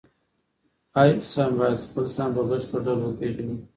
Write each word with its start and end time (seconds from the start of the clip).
هر 0.95 1.07
انسان 1.15 1.49
باید 1.59 1.81
خپل 1.85 2.05
ځان 2.15 2.29
په 2.35 2.41
بشپړ 2.49 2.79
ډول 2.85 2.99
وپیژني. 3.01 3.57